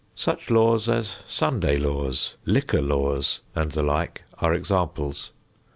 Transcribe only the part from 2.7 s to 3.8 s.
laws and